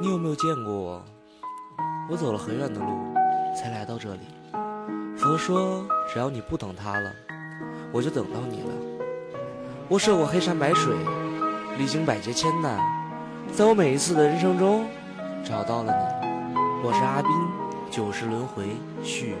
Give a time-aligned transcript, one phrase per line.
[0.00, 1.04] 你有没有见过我？
[2.08, 2.86] 我走了很远的路，
[3.56, 4.20] 才来到这里。
[5.16, 7.10] 佛说，只要你不等他了，
[7.90, 8.68] 我就等到你了。
[9.88, 10.94] 我涉过黑山白水，
[11.78, 12.78] 历经百劫千难，
[13.52, 14.86] 在我每一次的人生中，
[15.44, 16.58] 找到了你。
[16.84, 17.30] 我是阿斌，
[17.90, 19.34] 九世轮回续。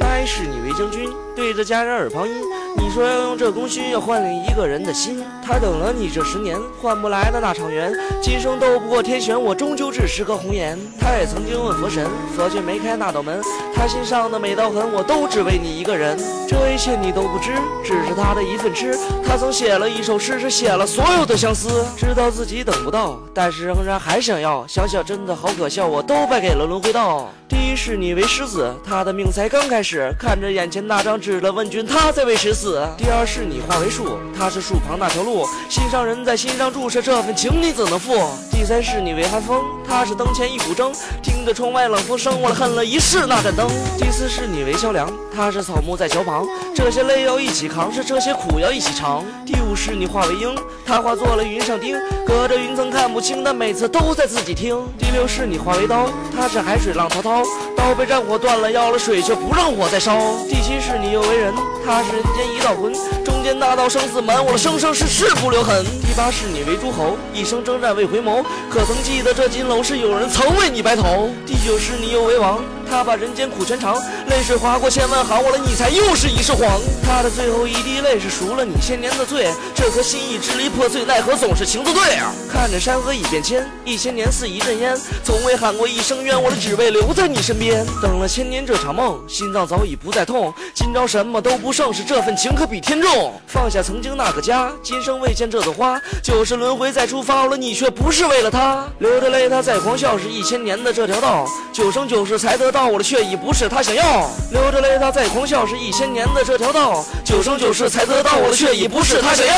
[0.00, 2.34] 拜视你为将军，对着家人耳旁音。
[2.78, 5.22] 你说要用这功勋，要换领一个人的心。
[5.42, 10.78] 他等了你这十年，换不来的那场缘，今生斗不过天选，我终究只是个红颜。
[10.98, 13.40] 他也曾经问佛神，佛却没开那道门。
[13.74, 16.18] 他心上的每道痕，我都只为你一个人。
[16.48, 17.52] 这一切你都不知，
[17.84, 18.98] 只是他的一份痴。
[19.24, 21.84] 他曾写了一首诗，是写了所有的相思。
[21.96, 24.66] 知道自己等不到，但是仍然还想要。
[24.66, 27.28] 想想真的好可笑，我都败给了轮回道。
[27.48, 30.12] 第一是你为狮子，他的命才刚开始。
[30.18, 32.65] 看着眼前那张纸的问君，他在为谁死？
[32.96, 38.14] 第二是你化为树，他是树旁那条路，心上人在心上注射这份情，你怎能负？
[38.50, 40.92] 第三是你为寒风，他是灯前一股筝，
[41.22, 43.68] 听着窗外冷风声，我恨了一世那盏灯。
[43.96, 49.24] 第四是你为萧凉，他是草木在桥旁，这些泪要一起扛，是这些苦要一起尝。
[49.44, 54.76] 第五是你化为鹰，他化作了云上钉，隔着云层看不清，但每次都在自己听。
[54.98, 57.44] 第六是你化为刀，他是海水浪滔滔，
[57.76, 60.18] 刀被战火断了，要了水却不让火再烧。
[60.48, 62.90] 第七是你又为人，他是人间一一道魂，
[63.22, 65.84] 中间那道生死门，我的生生世世不留痕。
[66.00, 71.28] 第八世你为诸侯，一生征战未回眸，可曾记得这金楼是有人曾为你白头？
[71.44, 73.96] 第九世你又为王，他把人间苦全尝，
[74.28, 76.80] 泪水划过千万行，我的你才又是一世黄。
[77.04, 82.32] 他的最后一滴泪是赎了你千年的罪，这颗心已支离破碎，奈何总是情字对啊！
[82.50, 87.84] 看着山河已变迁，一千年似一阵烟，从未喊过一声冤，我的只为留在你身边。
[88.02, 93.32] 等了千年这场梦，心脏早已不再痛，今朝什么都不剩，是这份情可比天重。
[93.46, 98.86] 放下曾经那个家，今生未见这朵花，九世轮回再出发我了，你却不是为了他。
[98.98, 104.28] 流着泪他在狂笑，是一千年的这条道，九生九世才得到我的，却已不是他想要。
[104.52, 109.54] 流着泪他在狂笑，是一千年的这条道，九生九世才得到我的，却已不是他想要。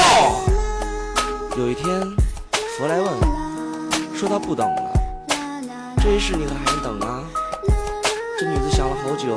[1.57, 2.01] 有一天，
[2.79, 3.13] 佛来问，
[4.17, 4.93] 说他不等了，
[6.01, 7.25] 这一世你可还能等啊？
[8.39, 9.37] 这女子想了好久，